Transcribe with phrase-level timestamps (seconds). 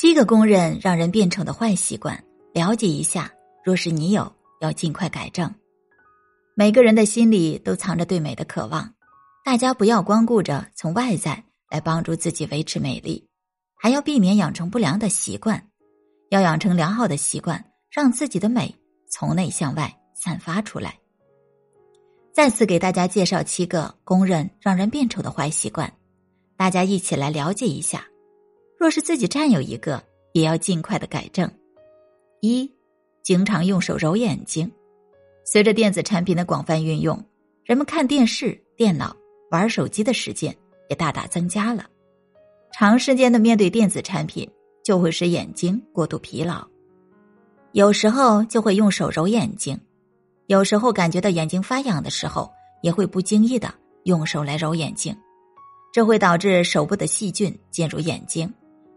[0.00, 3.32] 七个公认让人变丑的坏习惯，了解一下。
[3.64, 5.52] 若是你有，要尽快改正。
[6.54, 8.94] 每个人的心里都藏着对美的渴望，
[9.44, 13.26] 大家不要光顾着从外在来帮助自己维持美丽，
[13.74, 15.68] 还要避免养成不良的习惯，
[16.30, 18.72] 要养成良好的习惯，让自己的美
[19.10, 20.96] 从内向外散发出来。
[22.32, 25.92] 再次给大家介绍七个公认让人变丑的坏习惯，
[26.56, 28.07] 大家一起来了解一下。
[28.78, 30.00] 若是自己占有一个，
[30.32, 31.50] 也要尽快的改正。
[32.40, 32.70] 一，
[33.24, 34.70] 经常用手揉眼睛。
[35.44, 37.20] 随着电子产品的广泛运用，
[37.64, 39.16] 人们看电视、电脑、
[39.50, 40.56] 玩手机的时间
[40.88, 41.86] 也大大增加了。
[42.72, 44.48] 长时间的面对电子产品，
[44.84, 46.64] 就会使眼睛过度疲劳。
[47.72, 49.76] 有时候就会用手揉眼睛，
[50.46, 52.48] 有时候感觉到眼睛发痒的时候，
[52.82, 53.74] 也会不经意的
[54.04, 55.16] 用手来揉眼睛，
[55.92, 58.48] 这会导致手部的细菌进入眼睛。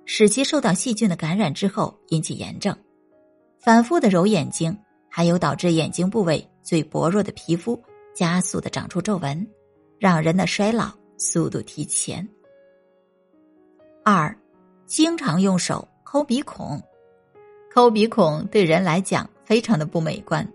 [0.05, 2.75] 使其受到细菌的感染之后引起炎症，
[3.59, 4.77] 反复的揉眼睛，
[5.09, 7.81] 还有导致眼睛部位最薄弱的皮肤
[8.13, 9.47] 加速的长出皱纹，
[9.99, 12.27] 让人的衰老速度提前。
[14.03, 14.35] 二，
[14.85, 16.81] 经常用手抠鼻孔，
[17.73, 20.45] 抠鼻孔对人来讲非常的不美观，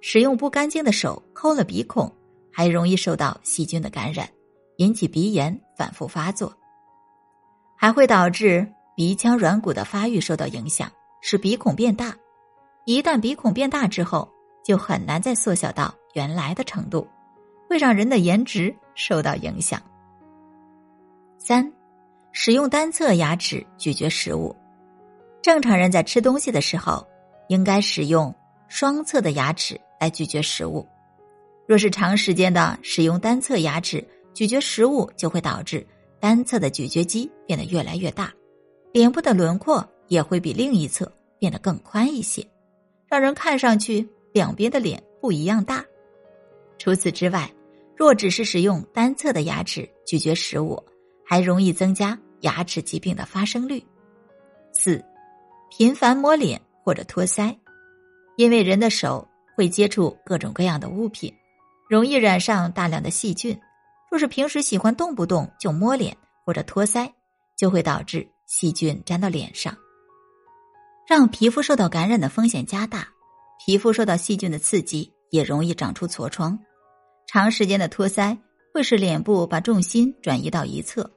[0.00, 2.10] 使用不干净的手抠了鼻孔，
[2.50, 4.26] 还容易受到细菌的感染，
[4.76, 6.56] 引起鼻炎反复发作，
[7.76, 8.66] 还会导致。
[8.94, 12.14] 鼻腔软骨的发育受到影响，使鼻孔变大。
[12.84, 14.30] 一旦鼻孔变大之后，
[14.64, 17.06] 就很难再缩小到原来的程度，
[17.68, 19.82] 会让人的颜值受到影响。
[21.38, 21.72] 三，
[22.32, 24.54] 使用单侧牙齿咀嚼食物。
[25.42, 27.06] 正常人在吃东西的时候，
[27.48, 28.34] 应该使用
[28.68, 30.86] 双侧的牙齿来咀嚼食物。
[31.66, 35.86] 若是长时间的使用单侧牙齿咀嚼食物，就会导致
[36.20, 38.32] 单侧的咀嚼肌变得越来越大。
[38.94, 42.46] 脸部的轮廓也会比另一侧变得更宽一些，
[43.08, 45.84] 让人看上去两边的脸不一样大。
[46.78, 47.52] 除此之外，
[47.96, 50.80] 若只是使用单侧的牙齿咀嚼食物，
[51.26, 53.84] 还容易增加牙齿疾病的发生率。
[54.72, 55.04] 四，
[55.76, 57.52] 频繁摸脸或者托腮，
[58.36, 59.26] 因为人的手
[59.56, 61.34] 会接触各种各样的物品，
[61.90, 63.60] 容易染上大量的细菌。
[64.08, 67.10] 若是平时喜欢动不动就摸脸或者托腮，
[67.56, 68.24] 就会导致。
[68.46, 69.76] 细菌粘到脸上，
[71.08, 73.08] 让皮肤受到感染的风险加大。
[73.64, 76.58] 皮肤受到细菌的刺激，也容易长出痤疮。
[77.26, 78.36] 长时间的托腮
[78.72, 81.10] 会使脸部把重心转移到一侧，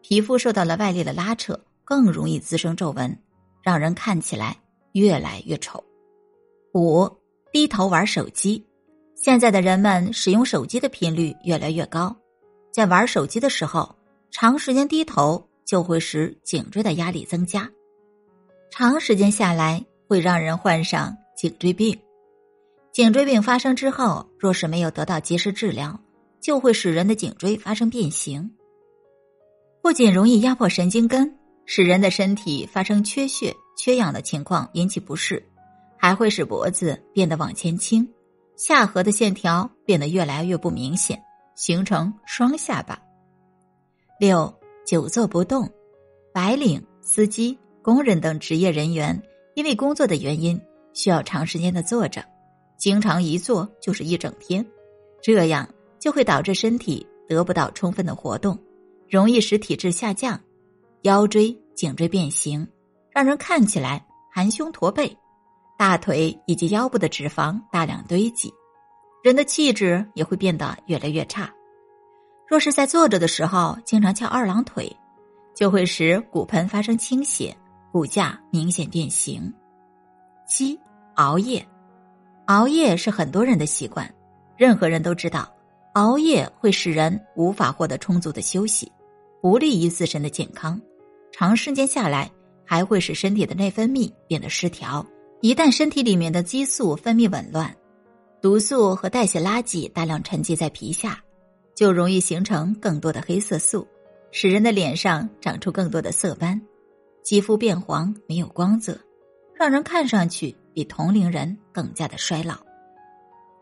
[0.00, 3.18] 皮肤受到了外力的拉扯，更容易滋生皱纹，
[3.62, 4.56] 让人看起来
[4.92, 5.82] 越来越丑。
[6.74, 7.10] 五
[7.50, 8.64] 低头玩手机，
[9.16, 12.16] 现在的人们使用手机的频率越来越高，
[12.72, 13.96] 在玩手机的时候，
[14.30, 15.49] 长时间低头。
[15.70, 17.70] 就会使颈椎的压力增加，
[18.72, 21.96] 长时间下来会让人患上颈椎病。
[22.90, 25.96] 颈椎病发生之后，若是没有得到及时治疗，
[26.40, 28.50] 就会使人的颈椎发生变形。
[29.80, 35.40] 不仅容易压迫神经根，使人的身体发生缺血、缺氧的情况，引起不适，
[35.96, 38.12] 还会使脖子变得往前倾，
[38.56, 41.22] 下颌的线条变得越来越不明显，
[41.54, 43.00] 形成双下巴。
[44.18, 44.59] 六。
[44.90, 45.70] 久坐不动，
[46.32, 49.22] 白领、司机、工人等职业人员，
[49.54, 50.60] 因为工作的原因
[50.94, 52.24] 需要长时间的坐着，
[52.76, 54.66] 经常一坐就是一整天，
[55.22, 58.58] 这样就会导致身体得不到充分的活动，
[59.08, 60.40] 容易使体质下降，
[61.02, 62.66] 腰椎、颈椎变形，
[63.12, 65.16] 让人看起来含胸驼背，
[65.78, 68.52] 大腿以及腰部的脂肪大量堆积，
[69.22, 71.48] 人的气质也会变得越来越差。
[72.50, 74.90] 若是在坐着的时候经常翘二郎腿，
[75.54, 77.56] 就会使骨盆发生倾斜，
[77.92, 79.54] 骨架明显变形。
[80.48, 80.76] 七
[81.14, 81.64] 熬夜，
[82.46, 84.12] 熬夜是很多人的习惯，
[84.56, 85.48] 任何人都知道，
[85.92, 88.90] 熬夜会使人无法获得充足的休息，
[89.40, 90.80] 不利于自身的健康。
[91.30, 92.28] 长时间下来，
[92.66, 95.06] 还会使身体的内分泌变得失调。
[95.40, 97.72] 一旦身体里面的激素分泌紊乱，
[98.42, 101.16] 毒素和代谢垃圾大量沉积在皮下。
[101.74, 103.86] 就容易形成更多的黑色素，
[104.32, 106.60] 使人的脸上长出更多的色斑，
[107.22, 108.98] 肌肤变黄，没有光泽，
[109.54, 112.56] 让人看上去比同龄人更加的衰老。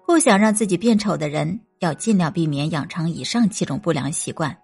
[0.07, 4.57] 不想让自己变丑的人，要尽量避免养成以上七种不良习惯。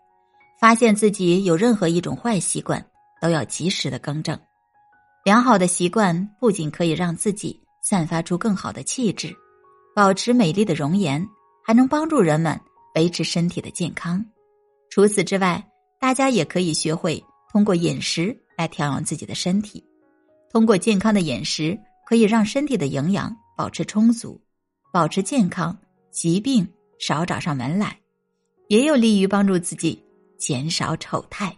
[0.58, 2.82] 发现自己有任何一种坏习惯，
[3.20, 4.38] 都要及时的更正。
[5.25, 9.35] 良好的习惯不仅可以让自己散发出更好的气质，
[9.94, 11.26] 保持美丽的容颜，
[11.62, 12.58] 还能帮助人们。
[12.94, 14.25] 维持身体的健康。
[14.91, 15.64] 除此之外，
[16.00, 19.85] 大家也可以学会通过饮食来调养自己的身体。
[20.50, 24.41] 通过健康的饮食，可以让身体的营养保持充足，
[24.93, 25.76] 保持健康，
[26.11, 26.67] 疾病
[26.99, 27.99] 少找上门来，
[28.69, 30.00] 也有利于帮助自己
[30.38, 31.56] 减少丑态。